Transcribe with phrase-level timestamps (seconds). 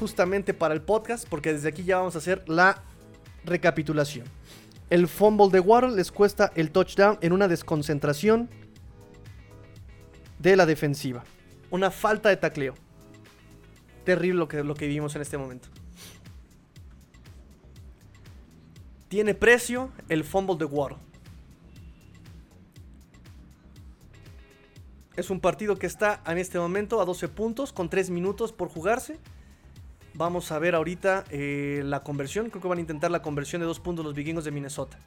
[0.00, 2.82] justamente para el podcast porque desde aquí ya vamos a hacer la
[3.44, 4.26] recapitulación.
[4.88, 8.50] El fumble de Waddle les cuesta el touchdown en una desconcentración
[10.38, 11.22] de la defensiva.
[11.70, 12.74] Una falta de tacleo.
[14.04, 15.68] Terrible lo que, lo que vivimos en este momento.
[19.08, 20.98] Tiene precio el fumble de Waddle.
[25.16, 28.68] Es un partido que está en este momento a 12 puntos con 3 minutos por
[28.68, 29.18] jugarse.
[30.20, 32.50] Vamos a ver ahorita eh, la conversión.
[32.50, 34.98] Creo que van a intentar la conversión de 2 puntos los vikingos de Minnesota.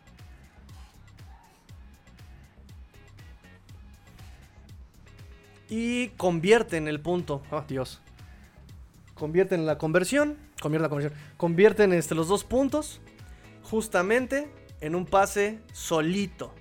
[5.70, 7.44] Y convierten el punto.
[7.52, 8.02] Oh, Dios.
[9.14, 10.36] Convierten la conversión.
[10.60, 11.14] Convierten la conversión.
[11.38, 13.00] Convierten este, los dos puntos.
[13.62, 16.56] Justamente en un pase solito.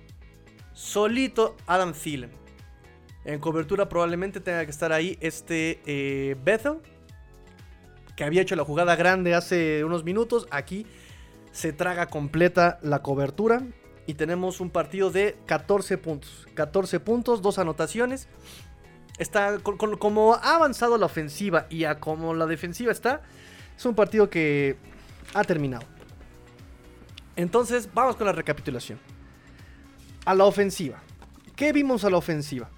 [0.73, 2.29] Solito Adam Thielen.
[3.25, 6.81] En cobertura probablemente tenga que estar ahí este eh, Bethel.
[8.15, 10.47] Que había hecho la jugada grande hace unos minutos.
[10.51, 10.85] Aquí
[11.51, 13.63] se traga completa la cobertura.
[14.05, 16.47] Y tenemos un partido de 14 puntos.
[16.55, 18.27] 14 puntos, dos anotaciones.
[19.17, 23.21] Está como ha avanzado la ofensiva y a como la defensiva está.
[23.77, 24.77] Es un partido que
[25.33, 25.85] ha terminado.
[27.35, 28.99] Entonces, vamos con la recapitulación.
[30.25, 31.01] A la ofensiva.
[31.55, 32.69] ¿Qué vimos a la ofensiva?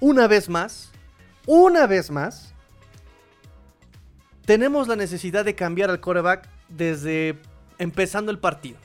[0.00, 0.90] Una vez más,
[1.46, 2.54] una vez más,
[4.48, 7.36] tenemos la necesidad de cambiar al coreback desde
[7.76, 8.78] empezando el partido.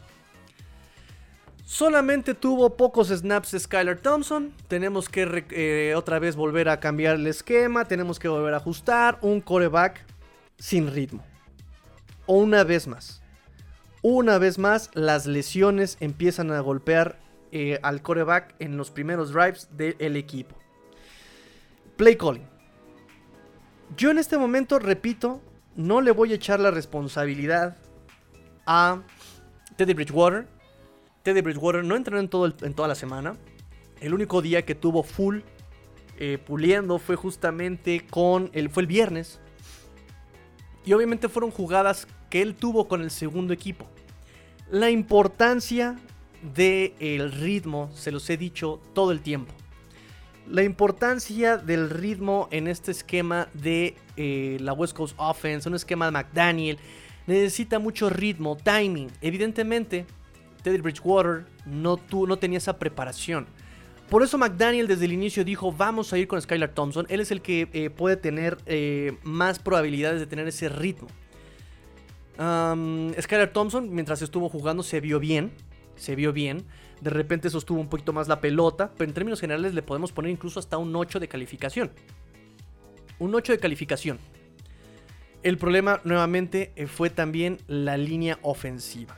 [1.63, 4.53] Solamente tuvo pocos snaps Skylar Thompson.
[4.67, 7.85] Tenemos que eh, otra vez volver a cambiar el esquema.
[7.85, 9.19] Tenemos que volver a ajustar.
[9.21, 10.05] Un coreback
[10.57, 11.23] sin ritmo.
[12.25, 13.21] O una vez más.
[14.01, 17.21] Una vez más, las lesiones empiezan a golpear
[17.53, 20.57] eh, al coreback en los primeros drives del equipo.
[21.95, 22.49] Play calling.
[23.95, 25.39] Yo en este momento, repito,
[25.75, 27.77] no le voy a echar la responsabilidad
[28.65, 29.01] a
[29.75, 30.47] Teddy Bridgewater.
[31.23, 33.35] Teddy Bridgewater no entrenó en, todo el- en toda la semana.
[34.01, 35.39] El único día que tuvo full
[36.19, 39.39] eh, puliendo fue justamente con el, fue el viernes.
[40.85, 43.85] Y obviamente fueron jugadas que él tuvo con el segundo equipo.
[44.69, 45.97] La importancia
[46.55, 49.53] del ritmo, se los he dicho todo el tiempo.
[50.47, 56.05] La importancia del ritmo en este esquema de eh, la West Coast Offense, un esquema
[56.05, 56.77] de McDaniel,
[57.27, 59.09] necesita mucho ritmo, timing.
[59.21, 60.05] Evidentemente,
[60.61, 63.47] Teddy Bridgewater no, no tenía esa preparación.
[64.09, 67.05] Por eso McDaniel desde el inicio dijo, vamos a ir con Skylar Thompson.
[67.09, 71.07] Él es el que eh, puede tener eh, más probabilidades de tener ese ritmo.
[72.35, 75.51] Skylar Thompson, mientras estuvo jugando, se vio bien.
[75.95, 76.65] Se vio bien.
[77.01, 78.91] De repente sostuvo un poquito más la pelota.
[78.97, 81.91] Pero en términos generales le podemos poner incluso hasta un 8 de calificación.
[83.19, 84.19] Un 8 de calificación.
[85.43, 89.17] El problema nuevamente eh, fue también la línea ofensiva.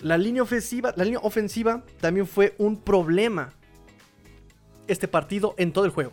[0.00, 3.52] La línea ofensiva, la línea ofensiva también fue un problema
[4.86, 6.12] este partido en todo el juego.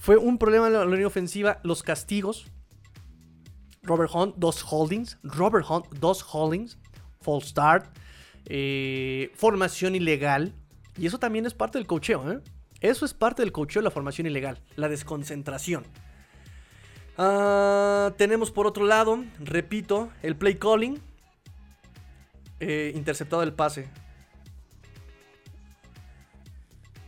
[0.00, 2.46] Fue un problema en la línea ofensiva, los castigos.
[3.82, 5.18] Robert Hunt, dos holdings.
[5.22, 6.78] Robert Hunt, dos holdings.
[7.20, 7.86] False start.
[8.46, 10.54] Eh, formación ilegal.
[10.98, 12.40] Y eso también es parte del cocheo, ¿eh?
[12.80, 14.58] Eso es parte del cocheo, la formación ilegal.
[14.76, 15.84] La desconcentración.
[17.18, 20.98] Ah, tenemos por otro lado, repito, el play calling.
[22.60, 23.88] Eh, interceptado el pase.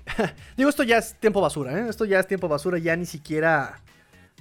[0.56, 1.88] Digo, esto ya es tiempo basura.
[1.88, 3.80] Esto ya es tiempo basura, ya ni siquiera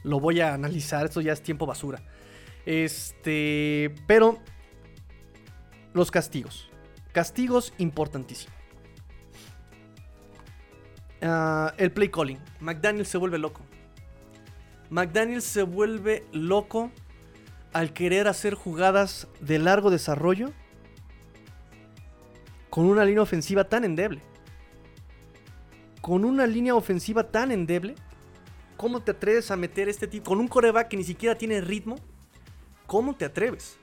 [0.04, 2.02] lo voy a analizar, esto ya es tiempo basura.
[2.66, 4.40] Este, pero
[5.94, 6.71] los castigos.
[7.12, 8.56] Castigos importantísimos.
[11.22, 12.40] Ah, el play calling.
[12.60, 13.62] McDaniel se vuelve loco.
[14.90, 16.92] McDaniel se vuelve loco
[17.74, 20.52] al querer hacer jugadas de largo desarrollo
[22.70, 24.22] con una línea ofensiva tan endeble.
[26.02, 27.96] Con una línea ofensiva tan endeble,
[28.76, 30.30] ¿cómo te atreves a meter este tipo?
[30.32, 31.98] Con un coreback que ni siquiera tiene ritmo,
[32.88, 33.78] ¿cómo te atreves?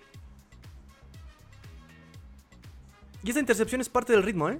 [3.28, 4.58] Y esa intercepción es parte del ritmo, ¿eh?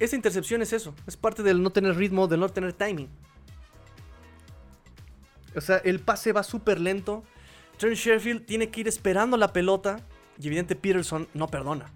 [0.00, 3.08] Esa intercepción es eso, es parte del no tener ritmo, del no tener timing.
[5.54, 7.22] O sea, el pase va súper lento.
[7.76, 10.00] Trent Sheffield tiene que ir esperando la pelota.
[10.40, 11.86] Y evidente Peterson no perdona.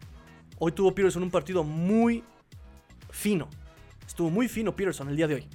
[0.60, 2.22] Hoy tuvo Peterson un partido muy
[3.10, 3.48] fino.
[4.06, 5.48] Estuvo muy fino Peterson el día de hoy.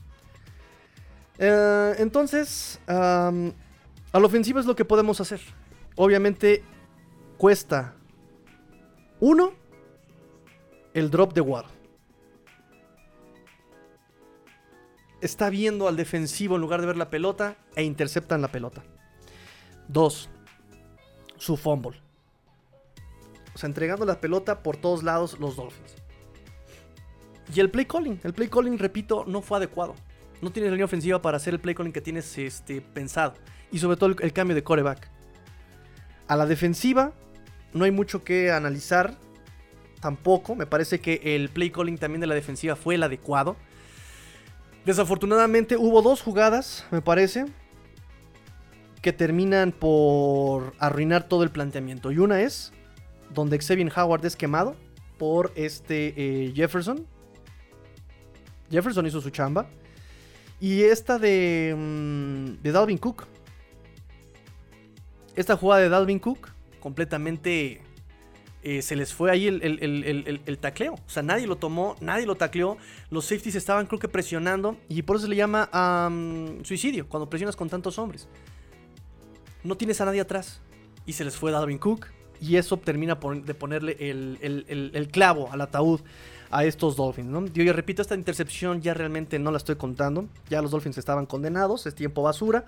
[1.38, 5.40] Eh, entonces, a la ofensiva es lo que podemos hacer.
[5.96, 6.66] Obviamente
[7.38, 7.96] cuesta
[9.22, 9.61] uno
[10.94, 11.72] el drop de Waddle.
[15.22, 18.84] Está viendo al defensivo en lugar de ver la pelota e interceptan la pelota.
[19.88, 20.30] Dos,
[21.38, 22.02] su fumble.
[23.54, 25.96] O sea, entregando la pelota por todos lados los Dolphins.
[27.54, 28.20] Y el play calling.
[28.24, 29.96] El play calling, repito, no fue adecuado.
[30.42, 33.34] No tienes línea ofensiva para hacer el play calling que tienes este, pensado.
[33.72, 35.10] Y sobre todo el, el cambio de coreback.
[36.28, 37.14] A la defensiva,
[37.74, 39.18] no hay mucho que analizar.
[40.02, 40.56] Tampoco.
[40.56, 43.56] Me parece que el play calling también de la defensiva fue el adecuado.
[44.86, 47.46] Desafortunadamente hubo dos jugadas, me parece,
[49.02, 52.12] que terminan por arruinar todo el planteamiento.
[52.12, 52.74] Y una es
[53.30, 54.76] donde Xavier Howard es quemado
[55.20, 57.06] por este eh, Jefferson.
[58.72, 59.68] Jefferson hizo su chamba.
[60.60, 63.26] Y esta de, mm, de Dalvin Cook.
[65.36, 66.50] Esta jugada de Dalvin Cook
[66.80, 67.82] completamente
[68.64, 70.94] eh, se les fue ahí el, el- el- el tacleo.
[70.94, 72.78] O sea, nadie lo tomó, nadie lo tacleó.
[73.10, 74.78] Los safeties estaban, creo que, presionando.
[74.90, 78.28] Y por eso se le llama am, suicidio, cuando presionas con tantos hombres.
[79.64, 80.62] No tienes a nadie atrás.
[81.06, 82.08] Y se les fue Dalvin Cook.
[82.40, 83.16] Y eso termina
[83.46, 86.02] de ponerle el clavo al ataúd
[86.50, 87.28] a estos Dolphins.
[87.30, 87.46] ¿no?
[87.48, 90.28] Yo ya repito, esta intercepción ya realmente no la estoy contando.
[90.50, 92.66] Ya los Dolphins estaban condenados, es tiempo basura.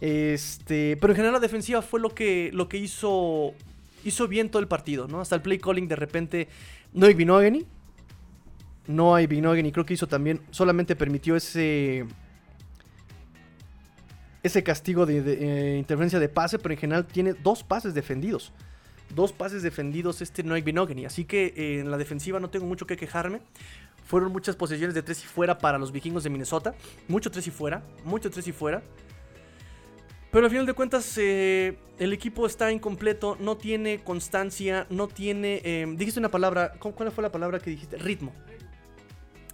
[0.00, 3.52] Este, pero en general la defensiva fue lo que, lo que hizo,
[4.04, 5.20] hizo bien todo el partido, ¿no?
[5.20, 6.48] Hasta el play calling de repente
[6.92, 7.66] no hay Binogany.
[8.86, 12.04] No hay Binogany, creo que hizo también, solamente permitió ese
[14.42, 15.32] ese castigo de, de,
[15.72, 18.52] eh, interferencia de pase, pero en general tiene dos pases defendidos.
[19.14, 21.06] Dos pases defendidos este no hay Binogany.
[21.06, 23.40] Así que eh, en la defensiva no tengo mucho que quejarme.
[24.04, 26.74] Fueron muchas posesiones de tres y fuera para los vikingos de Minnesota.
[27.08, 27.82] Mucho tres y fuera.
[28.04, 28.82] Mucho tres y fuera.
[30.34, 35.60] Pero al final de cuentas, eh, el equipo está incompleto, no tiene constancia, no tiene.
[35.62, 36.72] eh, dijiste una palabra.
[36.80, 37.98] ¿cómo- ¿Cuál fue la palabra que dijiste?
[37.98, 38.32] Ritmo.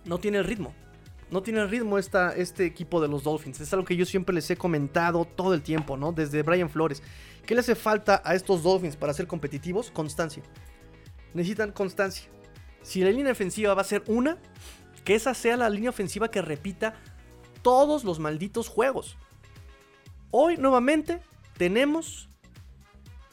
[0.06, 0.75] No tiene ritmo.
[1.31, 3.61] No tiene ritmo esta, este equipo de los Dolphins.
[3.61, 6.12] Es algo que yo siempre les he comentado todo el tiempo, ¿no?
[6.12, 7.03] Desde Brian Flores.
[7.44, 9.91] ¿Qué le hace falta a estos Dolphins para ser competitivos?
[9.91, 10.43] Constancia.
[11.35, 12.25] Necesitan constancia.
[12.83, 14.38] Si la línea ofensiva va a ser una,
[15.05, 16.94] que esa sea la línea ofensiva que repita
[17.61, 19.19] todos los malditos juegos.
[20.32, 21.21] Hoy nuevamente
[21.56, 22.29] tenemos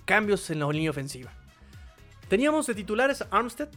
[0.06, 1.32] cambios en la línea ofensiva.
[2.28, 3.70] Teníamos de titulares a Armstead,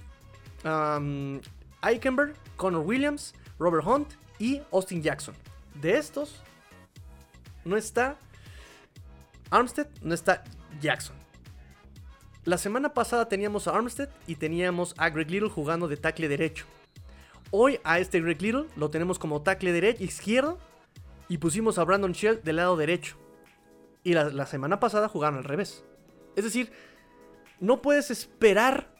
[1.82, 4.08] Eichenberg, Connor Williams, Robert Hunt
[4.38, 5.34] y Austin Jackson.
[5.74, 6.42] De estos
[7.64, 8.16] no está
[9.50, 10.42] Armstead, no está
[10.80, 11.16] Jackson.
[12.44, 16.64] La semana pasada teníamos a Armstead y teníamos a Greg Little jugando de tackle derecho.
[17.50, 20.58] Hoy a este Greg Little lo tenemos como tackle derecho izquierdo
[21.30, 23.16] y pusimos a Brandon Shell del lado derecho.
[24.02, 25.84] Y la, semana pasada jugaron al revés.
[26.34, 26.72] Es decir,
[27.60, 28.92] no puedes esperar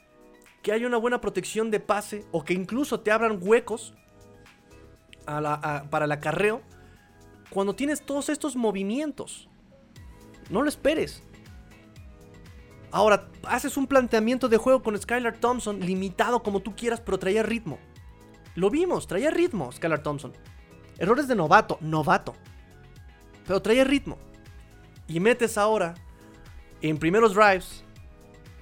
[0.63, 3.95] que haya una buena protección de pase o que incluso te abran huecos
[5.25, 6.63] para el acarreo
[7.51, 9.49] cuando tienes todos estos movimientos.
[10.51, 11.25] No lo esperes.
[12.93, 17.43] Ahora, haces un planteamiento de juego con Skylar Thompson limitado como tú quieras, pero traía
[17.43, 17.81] ritmo.
[18.55, 20.33] Lo vimos, traía ritmo Skylar Thompson.
[21.01, 22.37] Errores de novato, novato.
[23.47, 24.19] Pero traía ritmo.
[25.09, 25.95] Y metes ahora
[26.83, 27.83] en primeros drives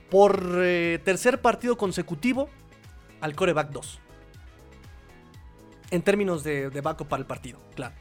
[0.09, 2.49] por eh, tercer partido consecutivo
[3.21, 4.01] al coreback 2.
[5.91, 7.95] En términos de, de backup para el partido, claro.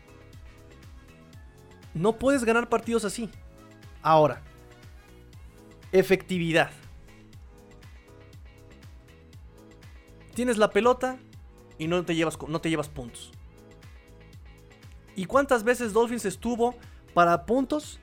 [1.95, 3.31] No puedes ganar partidos así.
[4.03, 4.43] Ahora,
[5.91, 6.69] efectividad.
[10.35, 11.17] Tienes la pelota
[11.79, 13.31] y no te llevas, no te llevas puntos.
[15.17, 16.75] ¿Y cuántas veces Dolphins estuvo
[17.15, 17.99] para puntos?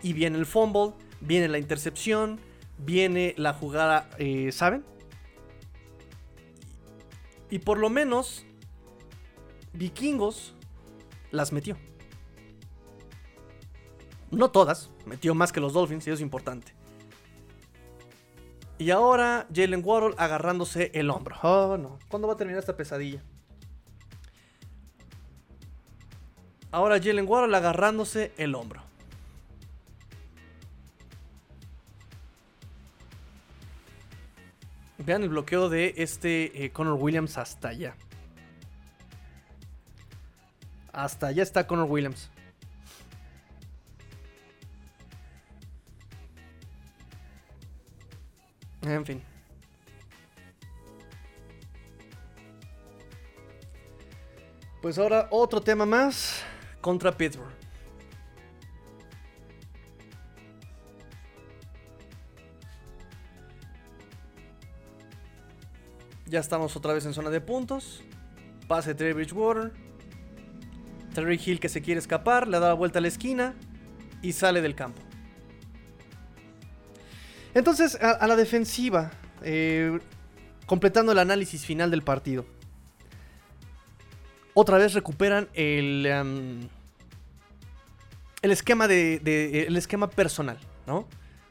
[0.00, 2.38] Y viene el fumble, viene la intercepción,
[2.78, 4.84] viene la jugada, eh, ¿saben?
[7.50, 8.46] Y por lo menos,
[9.72, 10.54] Vikingos
[11.32, 11.76] las metió.
[14.30, 16.74] No todas, metió más que los Dolphins y eso es importante.
[18.78, 21.34] Y ahora Jalen Waddle agarrándose el hombro.
[21.42, 21.98] Oh, no.
[22.08, 23.24] ¿Cuándo va a terminar esta pesadilla?
[26.76, 28.82] Ahora Jalen Waddle agarrándose el hombro.
[34.98, 37.96] Vean el bloqueo de este eh, Connor Williams hasta allá.
[40.92, 42.28] Hasta allá está Connor Williams.
[48.82, 49.22] En fin.
[54.82, 56.45] Pues ahora otro tema más
[56.86, 57.50] contra Pittsburgh.
[66.26, 68.04] Ya estamos otra vez en zona de puntos.
[68.68, 69.72] Pase Terry Bridgewater.
[71.12, 73.56] Terry Hill que se quiere escapar, le da la vuelta a la esquina
[74.22, 75.02] y sale del campo.
[77.52, 79.10] Entonces, a, la defensiva,
[79.42, 79.98] eh,
[80.66, 82.46] completando el análisis final del partido.
[84.54, 86.06] Otra vez recuperan el,
[88.46, 91.06] el esquema de, el esquema personal, ¿no?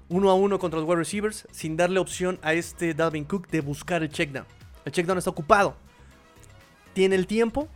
[0.07, 3.61] Uno a uno contra los wide receivers, sin darle opción a este Dalvin Cook de
[3.61, 4.45] buscar el checkdown.
[4.85, 5.75] El checkdown está ocupado.
[6.93, 7.67] Tiene el tiempo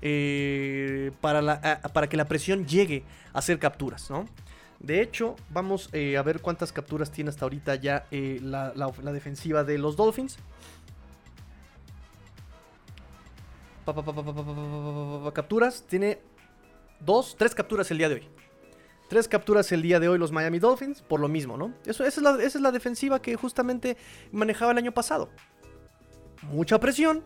[0.00, 4.26] eh, para, para que la presión llegue a hacer capturas, ¿no?
[4.78, 8.72] De hecho, vamos eh, a ver cuántas capturas tiene hasta ahorita ya eh, la,
[9.12, 10.38] defensiva de los Dolphins.
[15.34, 16.20] capturas, tiene
[17.00, 18.41] dos, tres capturas el día de hoy.
[19.12, 21.74] Tres capturas el día de hoy los Miami Dolphins, por lo mismo, ¿no?
[21.84, 23.98] Eso, esa, es la, defensiva que justamente
[24.30, 25.28] manejaba el año pasado.
[26.44, 27.22] Mucha presión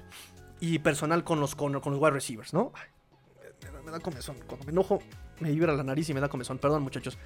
[0.58, 2.72] y personal con los, con, los wide receivers, ¿no?
[3.84, 4.36] me, da comezón.
[4.48, 5.00] Cuando me enojo,
[5.38, 6.58] me vibra la nariz y me da comezón.
[6.58, 7.18] Perdón, muchachos.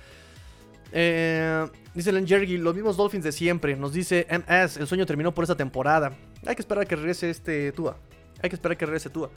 [0.92, 3.76] Eh, dice Len Jergy, los mismos Dolphins de siempre.
[3.76, 6.12] Nos dice MS, el sueño terminó por esta temporada.
[6.44, 7.96] Hay que esperar a que regrese este Tua.
[8.42, 9.30] Hay que esperar a que regrese Tua.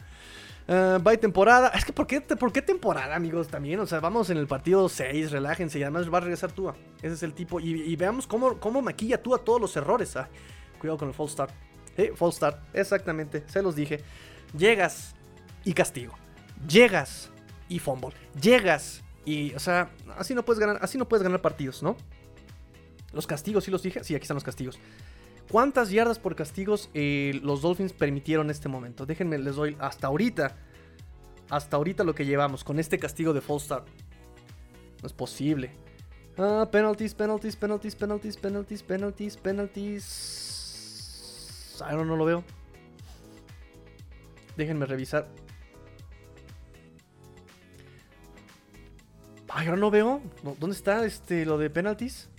[0.67, 1.69] Uh, bye temporada.
[1.69, 3.47] Es que ¿por qué, ¿por qué temporada, amigos?
[3.47, 5.79] También, o sea, vamos en el partido 6, relájense.
[5.79, 6.75] Y además va a regresar Tua.
[7.01, 7.59] Ese es el tipo.
[7.59, 10.15] Y, veamos cómo, cómo maquilla Tua todos los errores.
[10.15, 10.29] Ah,
[10.79, 11.51] cuidado con el false start.
[12.15, 13.43] False start, exactamente.
[13.47, 14.01] Se los dije.
[14.57, 15.15] Llegas
[15.63, 16.13] y castigo.
[16.67, 17.29] Llegas
[17.67, 18.13] y fumble.
[18.39, 21.95] Llegas y, o sea, así no puedes ganar, así no puedes ganar partidos, ¿no?
[23.13, 24.03] Los castigos, ¿sí los dije?
[24.03, 24.79] Sí, aquí están los castigos.
[25.51, 29.05] ¿Cuántas yardas por castigos eh, los Dolphins permitieron en este momento?
[29.05, 30.55] Déjenme, les doy hasta ahorita.
[31.49, 33.87] Hasta ahorita lo que llevamos con este castigo de false start.
[35.01, 35.71] No es posible.
[36.37, 40.53] Ah, penalties, penalties, penalties, penalties, penalties, penalties, penalties.
[41.81, 42.43] Ahora no lo veo.
[44.57, 45.27] Déjenme revisar.
[49.49, 50.21] Ay, ahora no veo.
[50.59, 52.29] ¿Dónde está este, lo de penalties?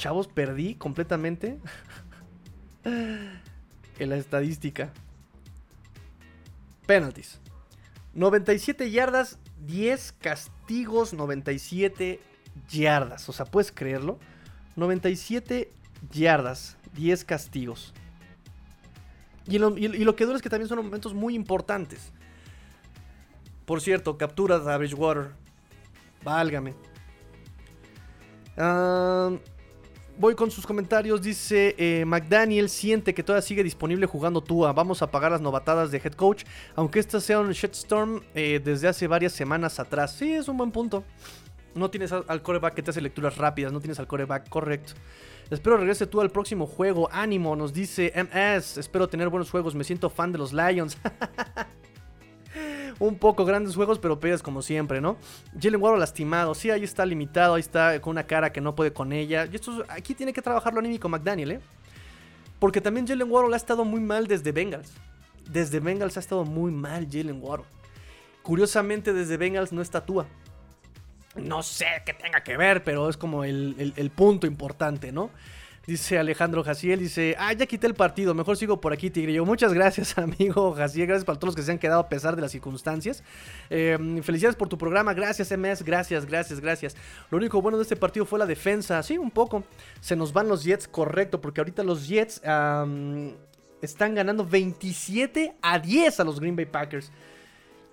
[0.00, 1.58] Chavos, perdí completamente
[2.84, 4.90] en la estadística.
[6.86, 7.38] Penalties.
[8.14, 12.18] 97 yardas, 10 castigos, 97
[12.70, 13.28] yardas.
[13.28, 14.18] O sea, ¿puedes creerlo?
[14.76, 15.70] 97
[16.10, 17.92] yardas, 10 castigos.
[19.46, 22.10] Y lo, y lo, que duele es que también son momentos muy importantes.
[23.66, 25.32] Por cierto, capturas a Bridgewater.
[26.24, 26.74] Válgame.
[30.18, 31.22] Voy con sus comentarios.
[31.22, 34.72] Dice eh, McDaniel siente que todavía sigue disponible jugando Tua.
[34.72, 36.44] Vamos a pagar las novatadas de head coach.
[36.76, 40.12] Aunque esta sea un shitstorm eh, desde hace varias semanas atrás.
[40.12, 41.04] Sí, es un buen punto.
[41.74, 43.72] No tienes al coreback que te hace lecturas rápidas.
[43.72, 44.94] No tienes al coreback correcto.
[45.50, 47.08] Espero regrese tú al próximo juego.
[47.12, 48.78] Ánimo, nos dice MS.
[48.78, 49.74] Espero tener buenos juegos.
[49.74, 50.96] Me siento fan de los Lions.
[53.00, 55.16] un poco grandes juegos, pero pegas como siempre, ¿no?
[55.60, 58.92] Jalen Waddle lastimado, sí, ahí está limitado, ahí está con una cara que no puede
[58.92, 59.48] con ella.
[59.50, 61.60] Y esto aquí tiene que trabajar lo anímico McDaniel, ¿eh?
[62.60, 64.92] Porque también Jalen Waddle ha estado muy mal desde Bengals.
[65.48, 67.64] Desde Bengals ha estado muy mal Jalen Waddle.
[68.42, 70.26] Curiosamente, desde Bengals no estatúa.
[71.36, 75.30] No sé qué tenga que ver, pero es como el, el punto importante, ¿no?
[75.86, 79.46] Dice Alejandro Jaciel, dice, ah, ya quité el partido, mejor sigo por aquí, Tigrillo.
[79.46, 82.42] Muchas gracias, amigo Jaciel, gracias para todos los que se han quedado a pesar de
[82.42, 83.24] las circunstancias.
[83.70, 86.96] Em, felicidades por tu programa, gracias MS, gracias, gracias, gracias.
[87.30, 89.64] Lo único bueno de este partido fue la defensa, sí, un poco.
[90.00, 92.42] Se nos van los Jets, correcto, porque ahorita los Jets
[93.80, 97.10] están ganando 27 a 10 a los Green Bay Packers.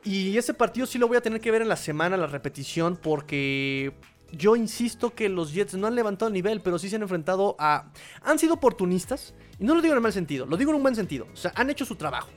[0.04, 2.98] Y ese partido sí lo voy a tener que ver en la semana, la repetición,
[2.98, 3.94] porque
[4.32, 7.56] yo insisto que los Jets no han levantado el nivel, pero sí se han enfrentado
[7.60, 7.92] a...
[8.24, 10.84] Han sido oportunistas, y no lo digo en el mal sentido, lo digo en un
[10.84, 11.28] buen sentido.
[11.32, 12.30] O sea, han hecho su trabajo.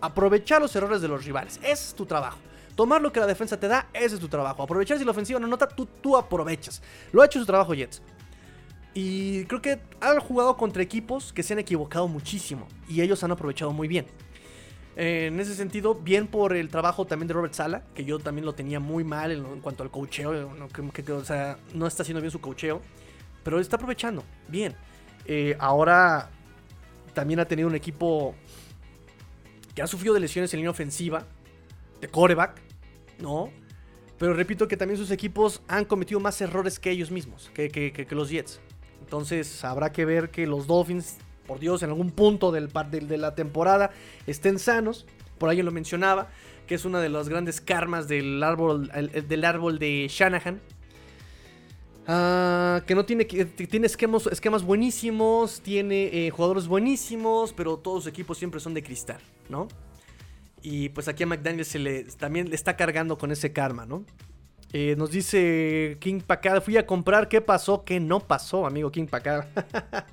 [0.00, 2.38] Aprovechar los errores de los rivales, ese es tu trabajo.
[2.74, 4.62] Tomar lo que la defensa te da, ese es tu trabajo.
[4.62, 6.82] Aprovechar si la ofensiva no nota, tú, tú aprovechas.
[7.12, 8.02] Lo ha hecho su trabajo Jets.
[8.94, 12.66] Y creo que han jugado contra equipos que se han equivocado muchísimo.
[12.88, 14.06] Y ellos han aprovechado muy bien.
[14.96, 18.44] Eh, en ese sentido, bien por el trabajo también de Robert Sala, que yo también
[18.44, 20.68] lo tenía muy mal en, cuanto al cocheo, ¿no?
[20.68, 22.80] Que, o sea, no está haciendo bien su cocheo,
[23.42, 24.74] pero está aprovechando, bien.
[25.26, 26.30] Eh, ahora
[27.12, 28.34] también ha tenido un equipo
[29.74, 31.26] que ha sufrido de lesiones en línea ofensiva,
[32.00, 32.60] de coreback,
[33.18, 33.50] ¿no?
[34.18, 38.14] Pero repito que también sus equipos han cometido más errores que ellos mismos, que, que
[38.14, 38.60] los Jets.
[39.00, 43.34] Entonces habrá que ver que los Dolphins por Dios, en algún punto del, de la
[43.34, 43.90] temporada
[44.26, 45.06] estén sanos.
[45.38, 46.28] Por ahí lo mencionaba,
[46.66, 48.90] que es una de las grandes karmas del árbol,
[49.28, 50.60] del árbol de Shanahan.
[52.06, 58.12] Ah, que no tiene, tiene esquemas, esquemas buenísimos, tiene eh, jugadores buenísimos, pero todos los
[58.12, 59.68] equipos siempre son de cristal, ¿no?
[60.62, 64.04] Y pues aquí a McDaniel se le, también le está cargando con ese karma, ¿no?
[64.72, 67.84] Eh, nos dice King Pacada, fui a comprar, ¿qué pasó?
[67.84, 69.48] ¿Qué no pasó, amigo King Pacada?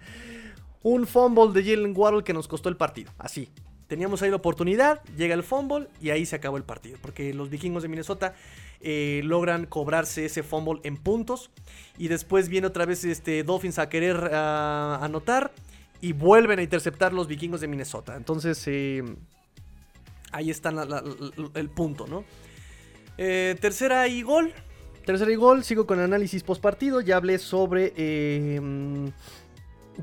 [0.83, 3.49] Un fumble de Jalen Waddle que nos costó el partido, así.
[3.91, 6.97] Teníamos ahí la oportunidad, llega el fumble y ahí se acabó el partido.
[7.01, 8.35] Porque los vikingos de Minnesota
[8.79, 11.51] eh, logran cobrarse ese fumble en puntos.
[11.97, 15.51] Y después viene otra vez este Dolphins a querer ah, anotar.
[15.99, 18.15] Y vuelven a interceptar los vikingos de Minnesota.
[18.15, 19.03] Entonces, eh,
[20.31, 20.73] ahí está
[21.53, 22.23] el punto, ¿no?
[23.17, 24.53] Eh, tercera y gol.
[25.05, 25.65] Tercera y gol.
[25.65, 27.01] Sigo con análisis post partido.
[27.01, 27.91] Ya hablé sobre.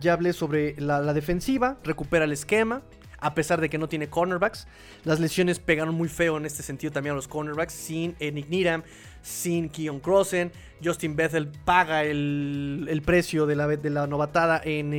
[0.00, 1.78] Ya hablé sobre la, defensiva.
[1.84, 2.82] Recupera el esquema.
[3.20, 4.68] A pesar de que no tiene cornerbacks.
[5.04, 7.72] Las lesiones pegaron muy feo en este sentido también a los cornerbacks.
[7.72, 8.82] Sin Nick Needham.
[9.22, 10.52] Sin Keon Crossen.
[10.82, 14.92] Justin Bethel paga el, precio de la, de la novatada en,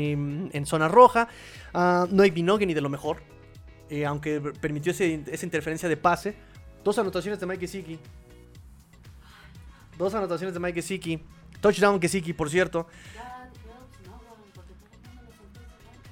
[0.54, 1.30] em, zona roja.
[1.74, 3.18] Uh, no hay ni de lo mejor.
[3.90, 5.06] Eh, aunque permitió esa
[5.46, 6.36] interferencia de pase.
[6.84, 8.00] Dos anotaciones de Mike Gesicki.
[9.98, 11.20] Dos anotaciones de Mike Gesicki.
[11.60, 12.88] Touchdown Gesicki, por cierto.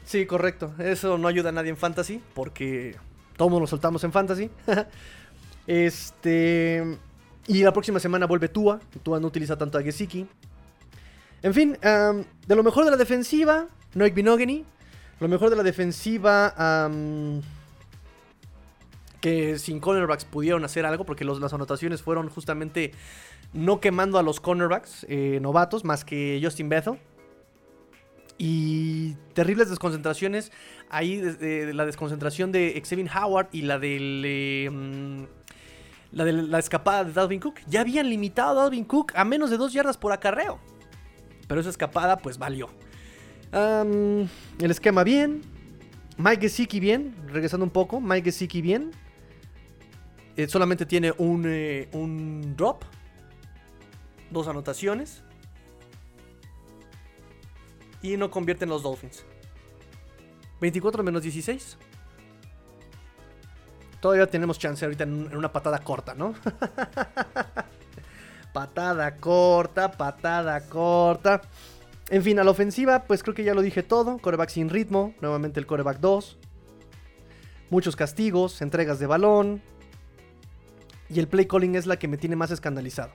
[0.07, 0.73] Sí, correcto.
[0.79, 2.21] Eso no ayuda a nadie en fantasy.
[2.33, 2.95] Porque
[3.35, 4.49] todos nos soltamos en fantasy.
[5.67, 6.97] este.
[7.45, 8.79] Y la próxima semana vuelve Tua.
[9.03, 10.25] Tua no utiliza tanto a Gesicki.
[11.43, 14.65] En fin, de lo mejor de la defensiva, Noik Binogany.
[15.19, 16.53] Lo mejor de la defensiva
[19.21, 22.91] que sin cornerbacks pudieron hacer algo, porque las anotaciones fueron justamente
[23.53, 26.99] no quemando a los cornerbacks eh, novatos, más que Justin Bethel.
[28.37, 30.51] Y terribles desconcentraciones.
[30.89, 31.21] Ahí
[31.73, 34.23] la desconcentración de Xavier Howard y la del.
[34.25, 35.27] Eh,
[36.11, 37.59] la de la escapada de Dalvin Cook.
[37.67, 40.59] Ya habían limitado a Dalvin Cook a menos de dos yardas por acarreo.
[41.47, 42.69] Pero esa escapada, pues valió.
[43.51, 45.41] el esquema bien.
[46.17, 47.15] Mike Gesicki bien.
[47.27, 47.99] Regresando un poco.
[47.99, 48.91] Mike Gesicki bien.
[50.35, 52.83] Eh, solamente tiene un, eh, un drop.
[54.29, 55.23] Dos anotaciones.
[58.01, 59.25] Y no convierte en los Dolphins.
[60.61, 61.77] 24 menos 16.
[63.99, 66.35] Todavía tenemos chance ahorita en, una patada corta, ¿no?
[68.53, 71.41] patada corta, patada corta.
[72.09, 74.17] En fin, a la ofensiva, pues creo que ya lo dije todo.
[74.19, 75.13] Coreback sin ritmo.
[75.19, 76.37] Nuevamente el coreback 2.
[77.69, 79.61] Muchos castigos, entregas de balón.
[81.09, 83.11] Y el play calling es la que me tiene más escandalizado.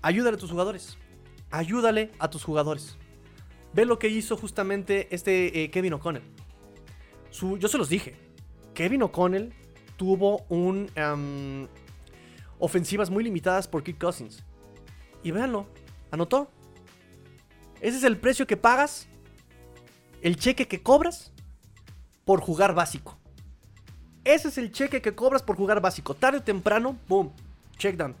[0.00, 0.98] Ayúdale a tus jugadores.
[1.50, 2.96] Ayúdale a tus jugadores.
[3.74, 6.24] Ve lo que hizo justamente este eh, Kevin O'Connell.
[7.58, 8.16] yo se los dije.
[8.74, 9.52] Kevin O'Connell
[9.96, 10.90] tuvo un
[12.58, 14.42] ofensivas muy limitadas por Kirk Cousins.
[15.22, 15.66] Y véanlo,
[16.10, 16.50] anotó.
[17.80, 19.08] Ese es el precio que pagas,
[20.22, 21.32] el cheque que cobras
[22.24, 23.18] por jugar básico.
[24.24, 26.14] Ese es el cheque que cobras por jugar básico.
[26.14, 27.32] Tarde o temprano, boom,
[27.76, 28.14] check down.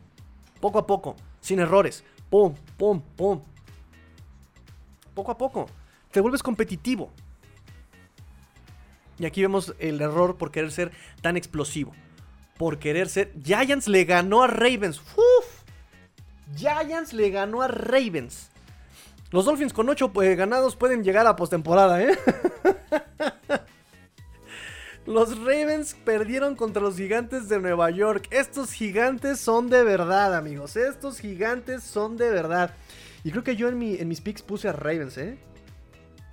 [0.60, 2.02] Poco a poco, sin errores.
[2.28, 3.40] Pum, pum, pum.
[5.14, 5.68] Poco a poco.
[6.10, 7.10] Te vuelves competitivo.
[9.18, 11.92] Y aquí vemos el error por querer ser tan explosivo.
[12.58, 13.32] Por querer ser.
[13.42, 15.00] Giants le ganó a Ravens.
[16.56, 18.50] Giants le ganó a Ravens.
[19.30, 22.18] Los Dolphins con 8 eh, ganados pueden llegar a postemporada, ¿eh?
[25.06, 28.28] Los Ravens perdieron contra los gigantes de Nueva York.
[28.30, 30.76] Estos gigantes son de verdad, amigos.
[30.76, 32.72] Estos gigantes son de verdad.
[33.24, 35.38] Y creo que yo en, mi, en mis picks puse a Ravens, ¿eh?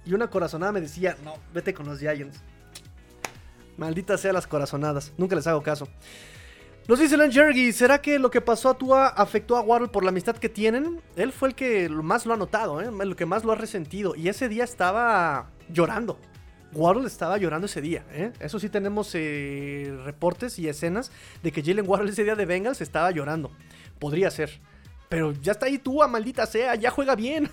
[0.05, 2.41] Y una corazonada me decía, no, vete con los Giants.
[3.77, 5.13] Maldita sea las corazonadas.
[5.17, 5.87] Nunca les hago caso.
[6.89, 10.03] Nos dice Len Jergy, ¿será que lo que pasó a Tua afectó a Waddle por
[10.03, 10.99] la amistad que tienen?
[11.15, 12.89] Él fue el que más lo ha notado, ¿eh?
[13.01, 14.15] el que más lo ha resentido.
[14.15, 16.17] Y ese día estaba llorando.
[16.73, 18.03] Waddle estaba llorando ese día.
[18.11, 18.31] ¿eh?
[18.39, 21.11] Eso sí tenemos eh, reportes y escenas
[21.43, 23.51] de que Jalen Waddle ese día de Bengals estaba llorando.
[23.99, 24.59] Podría ser.
[25.09, 27.49] Pero ya está ahí tú, maldita sea, ya juega bien.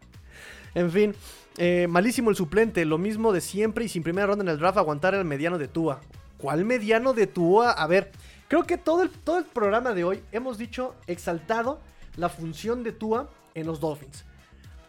[0.74, 1.14] en fin,
[1.58, 4.78] eh, malísimo el suplente, lo mismo de siempre y sin primera ronda en el draft
[4.78, 6.00] aguantar el mediano de Tua.
[6.38, 7.72] ¿Cuál mediano de Tua?
[7.72, 8.10] A ver,
[8.48, 11.80] creo que todo el, todo el programa de hoy hemos dicho, exaltado
[12.16, 14.24] la función de Tua en los Dolphins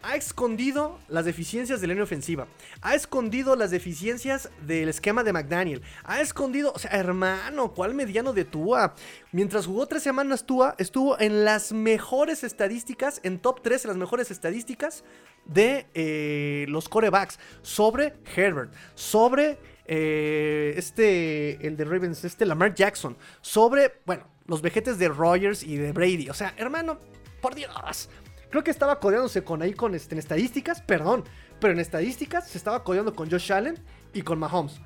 [0.02, 2.46] ha escondido las deficiencias de la línea ofensiva.
[2.80, 5.82] Ha escondido las deficiencias del esquema de McDaniel.
[6.04, 8.94] Ha escondido, o sea, hermano, ¿cuál mediano de Tua?
[9.32, 13.96] Mientras jugó tres semanas Tua, estuvo en las mejores estadísticas, en top 3 en las
[13.96, 15.04] mejores estadísticas
[15.44, 17.38] de eh, los corebacks.
[17.62, 23.16] Sobre Herbert, sobre eh, este, el de Ravens, este Lamar Jackson.
[23.40, 26.30] Sobre, bueno, los vejetes de Rogers y de Brady.
[26.30, 26.98] O sea, hermano,
[27.40, 28.08] por Dios.
[28.50, 31.24] Creo que estaba codeándose con ahí con este, en estadísticas, perdón,
[31.60, 33.78] pero en estadísticas se estaba codeando con Josh Allen
[34.12, 34.80] y con Mahomes.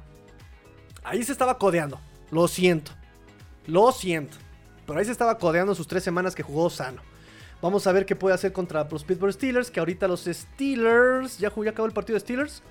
[1.03, 2.01] Ahí se estaba codeando.
[2.31, 2.93] Lo siento.
[3.67, 4.37] Lo siento.
[4.87, 7.03] Pero ahí se estaba codeando sus tres semanas que jugó sano.
[7.63, 9.71] Vamos a ver qué puede hacer contra los Pittsburgh Steelers.
[9.71, 11.39] Que ahorita los Steelers.
[11.39, 12.63] Ya, ya acabó el partido de Steelers.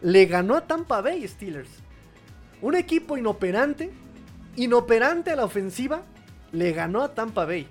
[0.00, 1.70] Le ganó a Tampa Bay Steelers.
[2.60, 3.90] Un equipo inoperante.
[4.56, 6.02] Inoperante a la ofensiva.
[6.50, 7.68] Le ganó a Tampa Bay.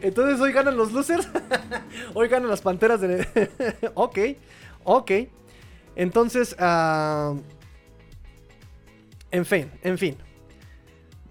[0.00, 1.28] Entonces hoy ganan los losers.
[2.14, 3.26] hoy ganan las panteras de.
[3.94, 4.18] ok.
[4.84, 5.10] Ok.
[5.94, 6.54] Entonces.
[6.58, 7.34] ah,
[9.30, 10.16] en fin, en fin.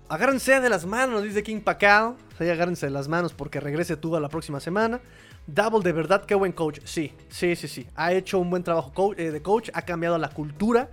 [0.07, 2.15] Agárrense de las manos, dice King Pacao.
[2.37, 4.99] Sí, agárrense de las manos porque regrese tú a la próxima semana.
[5.47, 6.79] Double, de verdad, qué buen coach.
[6.83, 7.87] Sí, sí, sí, sí.
[7.95, 10.89] Ha hecho un buen trabajo eh, de coach, ha cambiado la cultura.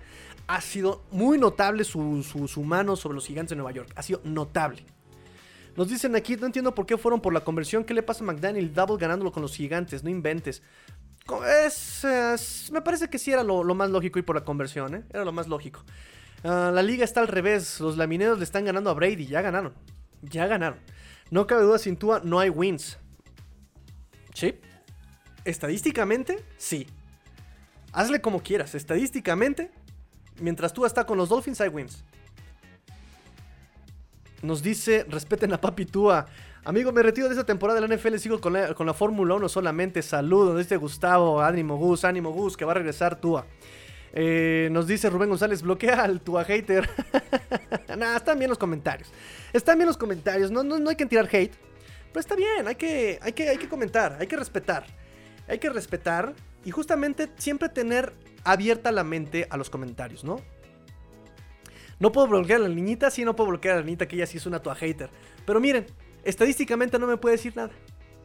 [0.46, 3.90] Ha sido muy notable su, su, su mano sobre los gigantes de Nueva York.
[3.96, 4.84] Ha sido notable.
[5.76, 7.84] Nos dicen aquí, no entiendo por qué fueron por la conversión.
[7.84, 8.74] ¿Qué le pasa a McDaniel?
[8.74, 10.62] Double ganándolo con los gigantes, no inventes.
[12.72, 15.04] Me parece que sí era lo, más lógico ir por la conversión, ¿eh?
[15.10, 15.84] Era lo más lógico.
[16.44, 17.80] Ah, la liga está al revés.
[17.80, 19.26] Los lamineros le están ganando a Brady.
[19.26, 19.72] Ya ganaron.
[20.22, 20.78] Ya ganaron.
[21.30, 22.98] No cabe duda, sin Tua no hay wins.
[24.34, 24.54] ¿Sí?
[25.44, 26.86] Estadísticamente, sí.
[27.92, 28.74] Hazle como quieras.
[28.74, 29.70] Estadísticamente,
[30.40, 32.04] mientras Tua está con los Dolphins, hay wins.
[34.42, 36.26] Nos dice, respeten a Papi Tua.
[36.64, 39.34] Amigo, me retiro de esta temporada de la NFL, sigo con la, con la Fórmula
[39.34, 40.02] 1 solamente.
[40.02, 43.46] Saludos, dice Gustavo, ánimo Gus, ánimo Gus, que va a regresar Tua.
[44.12, 46.88] Eh, nos dice Rubén González, bloquea al Tua hater.
[47.96, 49.10] nah, están bien los comentarios.
[49.52, 51.54] Están bien los comentarios, no, no, no hay que tirar hate.
[52.12, 54.84] Pero está bien, hay que, hay, que, hay que comentar, hay que respetar.
[55.48, 58.12] Hay que respetar y justamente siempre tener
[58.44, 60.40] abierta la mente a los comentarios, ¿no?
[62.02, 64.26] No puedo bloquear a la niñita, sí, no puedo bloquear a la niñita, que ella
[64.26, 65.08] sí es una tua hater.
[65.46, 65.86] Pero miren,
[66.24, 67.70] estadísticamente no me puede decir nada.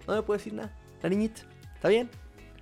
[0.07, 0.75] No me puede decir nada.
[1.03, 1.43] La niñita,
[1.75, 2.09] ¿está bien?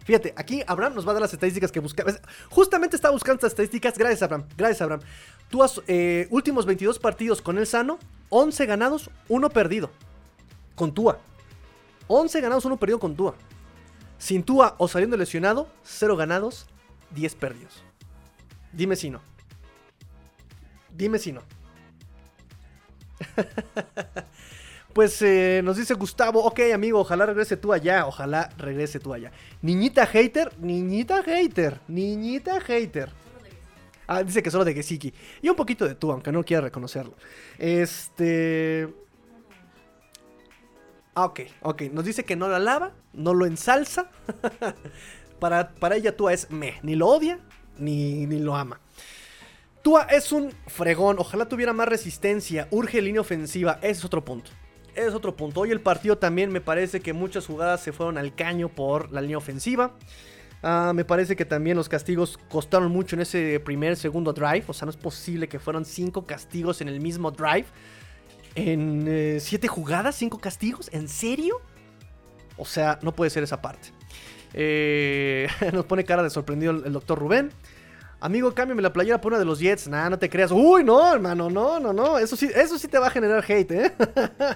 [0.04, 2.12] Fíjate, aquí Abraham nos va a dar las estadísticas que buscaba.
[2.50, 3.98] Justamente estaba buscando estas estadísticas.
[3.98, 4.46] Gracias, Abraham.
[4.58, 5.04] Gracias, Abraham.
[5.50, 7.98] Tú has, eh, últimos 22 partidos con el sano,
[8.28, 9.92] 11 ganados, 1 perdido.
[10.76, 11.20] Con Tua.
[12.08, 13.36] 11 ganados, 1 perdido con Tua.
[14.18, 16.68] Sin Tua o saliendo lesionado, 0 ganados,
[17.12, 17.86] 10 perdidos.
[18.74, 19.22] Dime si no.
[20.96, 21.42] Dime si no.
[24.94, 29.32] pues eh, nos dice Gustavo, ok amigo, ojalá regrese tú allá, ojalá regrese tú allá.
[29.62, 33.10] Niñita hater, niñita hater, niñita hater.
[34.08, 35.14] Ah, dice que solo de Gesiki.
[35.42, 37.16] Y un poquito de tú, aunque no quiera reconocerlo.
[37.58, 38.88] Este...
[41.16, 41.82] Ah, ok, ok.
[41.92, 44.12] Nos dice que no lo alaba, no lo ensalza.
[45.40, 46.76] para, para ella Tua es me.
[46.84, 47.40] Ni lo odia,
[47.80, 48.80] ni, ni lo ama.
[49.86, 51.18] Tua es un fregón.
[51.20, 52.68] Ojalá tuviera más resistencia.
[52.72, 53.78] Urge línea ofensiva.
[53.84, 54.50] Ese es otro punto.
[54.96, 55.60] Es otro punto.
[55.60, 59.22] Hoy el partido también me parece que muchas jugadas se fueron al caño por la
[59.22, 59.96] línea ofensiva.
[60.64, 64.64] Ah, me parece que también los castigos costaron mucho en ese primer, segundo drive.
[64.68, 67.68] O sea, no es posible que fueran cinco castigos en el mismo drive.
[68.56, 70.90] En eh, siete jugadas, cinco castigos.
[70.94, 71.62] ¿En serio?
[72.58, 73.90] O sea, no puede ser esa parte.
[74.52, 77.52] Eh, nos pone cara de sorprendido el doctor Rubén.
[78.26, 79.88] Amigo, cámbiame la playera por una de los Jets.
[79.88, 80.50] Nah, no te creas.
[80.50, 82.18] Uy, no, hermano, no, no, no.
[82.18, 83.94] Eso sí, eso sí te va a generar hate, ¿eh?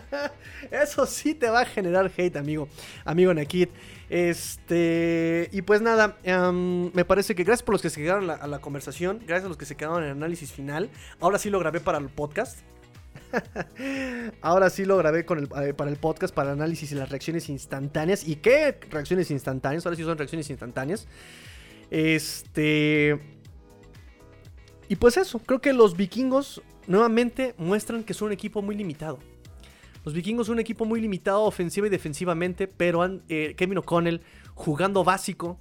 [0.72, 2.68] eso sí te va a generar hate, amigo.
[3.06, 3.70] Amigo Nakid.
[4.10, 5.50] Este.
[5.52, 8.60] Y pues nada, em, me parece que gracias por los que se quedaron a la,
[8.60, 9.20] conversación.
[9.20, 10.90] Gracias a los que se quedaron en el análisis final.
[11.20, 12.62] Ahora sí lo grabé para el podcast.
[14.42, 18.28] Ahora sí lo grabé eh, para el podcast, para el análisis y las reacciones instantáneas.
[18.28, 19.86] ¿Y qué reacciones instantáneas?
[19.86, 21.08] Ahora sí son reacciones instantáneas.
[21.92, 23.38] Este.
[24.90, 29.20] Y pues eso, creo que los vikingos nuevamente muestran que son un equipo muy limitado.
[30.04, 34.22] Los vikingos son un equipo muy limitado ofensiva y defensivamente, pero han, eh, Kevin O'Connell,
[34.56, 35.60] jugando básico,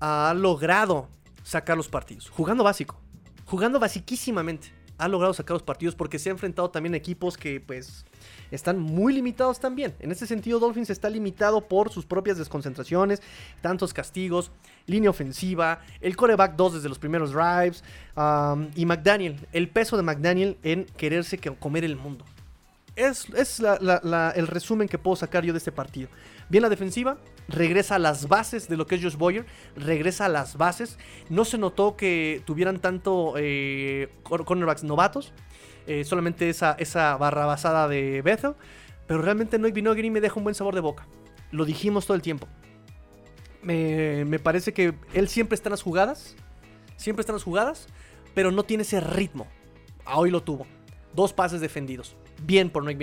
[0.00, 1.10] ha logrado
[1.42, 2.30] sacar los partidos.
[2.30, 2.98] Jugando básico,
[3.44, 7.60] jugando basiquísimamente, ha logrado sacar los partidos porque se ha enfrentado también a equipos que
[7.60, 8.06] pues
[8.50, 9.94] están muy limitados también.
[10.00, 13.22] En ese sentido, Dolphins está limitado por sus propias desconcentraciones,
[13.60, 14.50] tantos castigos,
[14.86, 17.82] línea ofensiva, el coreback 2 desde los primeros drives,
[18.16, 22.24] um, y McDaniel, el peso de McDaniel en quererse que- comer el mundo.
[22.94, 26.10] Es, es el resumen que puedo sacar yo de este partido.
[26.50, 27.16] Bien la defensiva,
[27.48, 30.98] regresa a las bases de lo que es Josh Boyer, regresa a las bases.
[31.30, 35.32] No se notó que tuvieran tanto eh, cor- cornerbacks novatos,
[35.86, 38.54] eh, solamente esa, esa barra basada de Bethel,
[39.06, 41.06] pero realmente Noik Vinogri me deja un buen sabor de boca.
[41.50, 42.48] Lo dijimos todo el tiempo.
[43.62, 46.34] Me, me parece que él siempre está en las jugadas,
[46.96, 47.86] siempre está en las jugadas,
[48.34, 49.46] pero no tiene ese ritmo.
[50.04, 50.66] A hoy lo tuvo.
[51.14, 52.16] Dos pases defendidos.
[52.44, 52.98] Bien por Noik.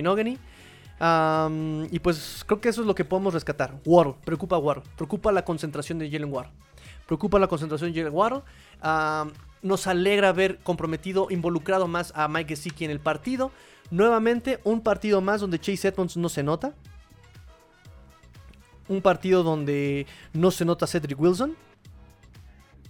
[0.99, 3.79] Am, y pues creo que eso es lo que podemos rescatar.
[3.85, 4.83] Waddle, preocupa a.
[4.95, 6.51] Preocupa la concentración de Jalen Waddle.
[7.05, 8.41] Preocupa la concentración de Jalen Waddle.
[8.81, 13.51] Am, nos alegra ver comprometido, involucrado más a Mike Gesicki en el partido.
[13.91, 16.73] Nuevamente, un partido más donde Chase Edmonds no se nota.
[18.87, 21.55] Un partido donde no se nota Cedric Wilson.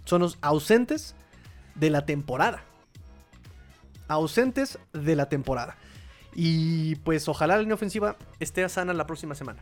[0.05, 1.15] Son los ausentes
[1.75, 2.63] de la temporada.
[4.07, 5.77] Ausentes de la temporada.
[6.33, 9.61] Y pues ojalá la línea ofensiva esté sana la próxima semana.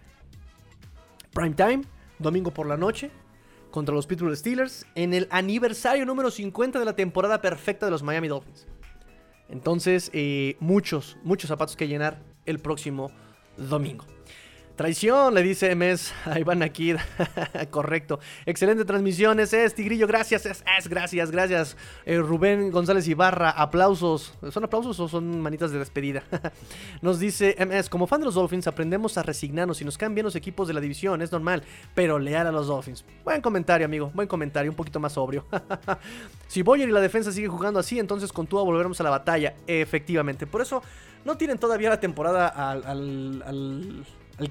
[1.31, 1.83] Prime time,
[2.19, 3.11] domingo por la noche,
[3.77, 8.01] contra los Pittsburgh Steelers, en el aniversario número 50 de la temporada perfecta de los
[8.01, 8.65] Miami Dolphins.
[9.49, 13.11] Entonces, eh, muchos, muchos zapatos que llenar el próximo
[13.55, 14.03] domingo.
[14.77, 16.99] Traición, le dice MS a Iván Akir.
[17.71, 18.19] Correcto.
[18.45, 20.05] Excelente transmisión, ese es Tigrillo.
[20.05, 21.75] Gracias, es, gracias, gracias.
[22.05, 24.35] Eh, Rubén González Ibarra, aplausos.
[24.51, 26.21] ¿Son aplausos o son manitas de despedida?
[27.01, 30.35] nos dice MS, como fan de los Dolphins, aprendemos a resignarnos y nos cambian los
[30.35, 31.63] equipos de la división, es normal,
[31.95, 33.03] pero leal a los Dolphins.
[33.23, 35.47] Buen comentario, amigo, buen comentario, un poquito más sobrio.
[36.47, 39.55] si Boyer y la defensa sigue jugando así, entonces con Tua volveremos a la batalla.
[39.65, 40.83] Efectivamente, por eso
[41.25, 42.83] no tienen todavía la temporada al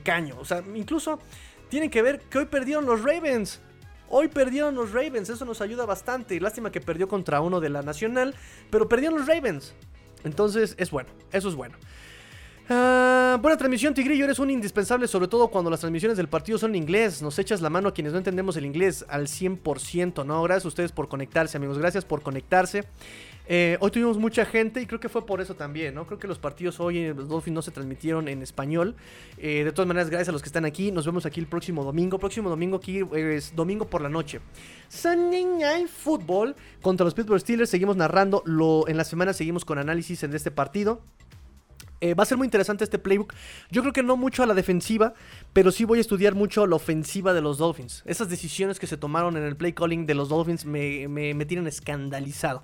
[0.03, 0.37] caño.
[0.39, 1.19] O sea, incluso
[1.69, 3.61] tienen que ver que hoy perdieron los Ravens.
[4.09, 6.41] Hoy perdieron los Ravens, eso nos ayuda bastante.
[6.41, 8.35] Lástima que perdió contra uno de la Nacional,
[8.71, 9.75] pero perdieron los Ravens.
[10.25, 11.77] Entonces es bueno, eso es bueno.
[12.69, 14.25] Ah, buena transmisión, Tigrillo.
[14.25, 17.23] Eres un indispensable, sobre todo cuando las transmisiones del partido son en inglés.
[17.23, 20.43] Nos echas la mano a quienes no entendemos el inglés al 100%, ¿no?
[20.43, 21.79] Gracias a ustedes por conectarse, amigos.
[21.79, 22.85] Gracias por conectarse.
[23.49, 26.07] Eh, hoy tuvimos mucha gente y creo que fue por eso también, ¿no?
[26.07, 28.97] Creo que los partidos hoy en los Dolphins no se transmitieron en español.
[29.39, 30.91] Eh, de todas maneras, gracias a los que están aquí.
[30.91, 32.19] Nos vemos aquí el próximo domingo.
[32.19, 34.41] Próximo domingo aquí es domingo por la noche.
[34.89, 37.71] Sunday Night Football contra los Pittsburgh Steelers.
[37.71, 38.43] Seguimos narrando.
[38.47, 41.01] Lo, en la semana seguimos con análisis en este partido.
[42.01, 43.33] Eh, va a ser muy interesante este playbook.
[43.71, 45.15] Yo creo que no mucho a la defensiva,
[45.53, 48.03] pero sí voy a estudiar mucho la ofensiva de los Dolphins.
[48.07, 52.63] Esas decisiones que se tomaron en el play calling de los Dolphins me, tienen escandalizado.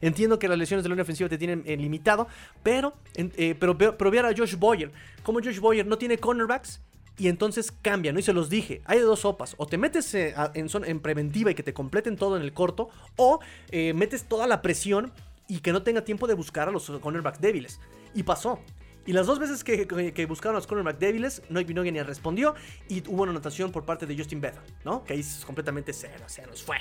[0.00, 2.26] Entiendo que las lesiones de la ofensiva te tienen eh, limitado,
[2.62, 4.90] pero, eh, pero, pero, a Josh Boyer.
[5.22, 6.80] Como Josh Boyer no tiene cornerbacks,
[7.18, 8.18] y entonces cambia, ¿no?
[8.18, 11.54] Y se los dije, hay de dos sopas, o te metes en, en, preventiva y
[11.54, 13.38] que te completen todo en el corto, o
[13.70, 15.12] metes toda la presión
[15.46, 17.78] y que no tenga tiempo de buscar a los cornerbacks débiles.
[18.14, 18.60] Y pasó.
[19.04, 22.54] Y las dos veces que, buscaron a los cornerbacks débiles, no ni respondió.
[22.88, 25.02] Y hubo una anotación por parte de Justin Bethel, ¿no?
[25.02, 26.76] Que ahí es completamente cero, se nos fue,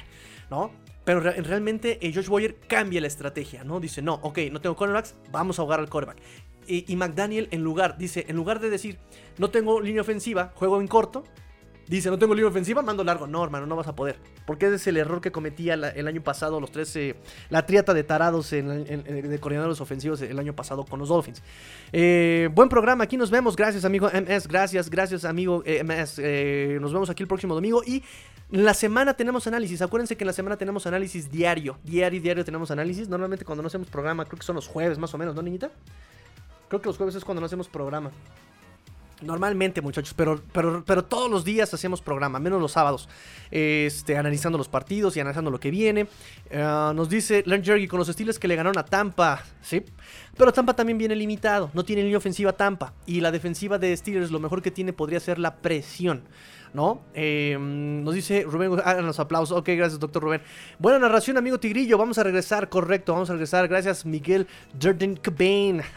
[0.49, 0.71] ¿no?
[1.03, 3.79] Pero realmente eh, Josh Boyer cambia la estrategia, ¿no?
[3.79, 6.21] Dice, no, ok, no tengo cornerbacks, vamos a jugar al cornerback.
[6.67, 8.99] Y, y McDaniel, en lugar, dice, en lugar de decir,
[9.39, 11.23] no tengo línea ofensiva, juego en corto,
[11.91, 13.27] Dice, no tengo línea ofensiva, mando largo.
[13.27, 14.15] No, hermano, no vas a poder.
[14.45, 16.97] Porque ese es el error que cometía el año pasado los tres,
[17.49, 21.43] la triata de tarados en, de coordinadores ofensivos el año pasado con los Dolphins.
[21.91, 23.57] Eh, buen programa, aquí nos vemos.
[23.57, 24.47] Gracias, amigo MS.
[24.47, 26.19] Gracias, gracias, amigo eh, MS.
[26.19, 27.83] Eh, nos vemos aquí el próximo domingo.
[27.85, 28.01] Y
[28.51, 29.81] la semana tenemos análisis.
[29.81, 31.77] Acuérdense que en la semana tenemos análisis diario.
[31.83, 33.09] Diario, diario tenemos análisis.
[33.09, 35.69] Normalmente cuando no hacemos programa, creo que son los jueves más o menos, ¿no, niñita?
[36.69, 38.11] Creo que los jueves es cuando no hacemos programa.
[39.21, 43.07] Normalmente, muchachos, pero, pero, todos los días hacemos programa, menos los sábados,
[43.51, 46.07] este, analizando los partidos y analizando lo que viene.
[46.53, 49.83] Ah, nos dice Len Jergy con los estilos que le ganaron a Tampa, ¿sí?
[50.35, 52.93] Pero Tampa también viene limitado, no tiene línea ofensiva Tampa.
[53.05, 56.23] Y la defensiva de Steelers lo mejor que tiene podría ser la presión.
[56.73, 57.01] ¿No?
[57.13, 59.57] Em, nos dice Rubén, hagan los aplausos.
[59.57, 60.41] Ok, gracias, doctor Rubén.
[60.79, 61.97] Buena narración, amigo Tigrillo.
[61.97, 63.67] Vamos a regresar, correcto, vamos a regresar.
[63.67, 64.47] Gracias, Miguel
[64.81, 65.81] Jordan Cobain.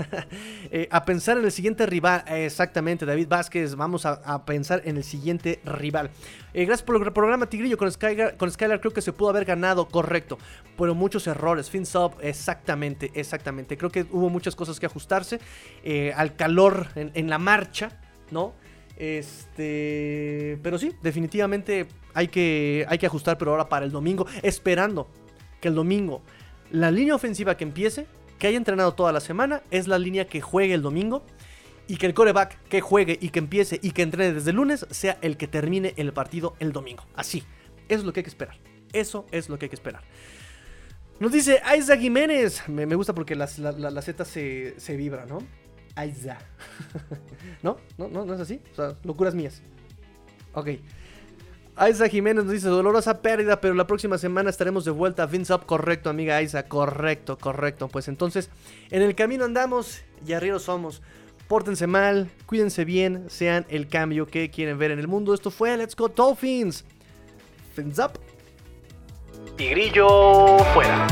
[0.71, 2.25] Eh, a pensar en el siguiente rival.
[2.27, 3.77] exactamente, David Vázquez.
[3.77, 6.11] Vamos a, pensar en el siguiente rival.
[6.53, 7.77] Eh, gracias por el programa, Tigrillo.
[7.77, 10.39] Con Skylar, con Skylar creo que se pudo haber ganado, correcto.
[10.77, 11.71] Pero muchos errores.
[11.71, 13.77] FinSub, exactamente, exactamente.
[13.77, 15.39] Creo que hubo muchas cosas que ajustarse.
[15.85, 18.55] Eh, al calor en la marcha, ¿no?
[18.96, 25.09] Este, pero sí, definitivamente hay que, hay que ajustar, pero ahora para el domingo, esperando
[25.61, 26.22] que el domingo
[26.74, 28.07] la línea ofensiva que empiece,
[28.38, 31.24] que haya entrenado toda la semana, es la línea que juegue el domingo
[31.87, 35.18] y que el coreback que juegue y que empiece y que entrene desde lunes sea
[35.22, 37.04] el que termine el partido el domingo.
[37.14, 37.44] Así,
[37.88, 38.57] eso es lo que hay que esperar.
[38.92, 40.02] Eso es lo que hay que esperar.
[41.20, 42.68] Nos dice Isaac Jiménez.
[42.68, 45.38] Me, gusta porque la, la, Z se, se vibra, ¿no?
[45.94, 46.38] Aiza.
[47.62, 47.78] ¿No?
[47.98, 48.09] ¿No?
[48.09, 48.24] ¿No?
[48.24, 48.61] ¿No es así?
[48.72, 49.62] O sea, locuras mías.
[50.54, 50.70] Ok.
[51.76, 55.26] Aiza Jiménez nos dice dolorosa pérdida, pero la próxima semana estaremos de vuelta.
[55.26, 57.88] Vince Up, correcto, amiga Aiza, correcto, correcto.
[57.88, 58.48] Pues entonces,
[58.90, 61.02] en el camino andamos y arriba somos.
[61.48, 65.35] Pórtense mal, cuídense bien, sean el cambio que quieren ver en el mundo.
[65.35, 66.85] Esto fue Let's Go Dolphins.
[67.74, 68.12] Fins Up.
[69.57, 71.07] Tigrillo fuera.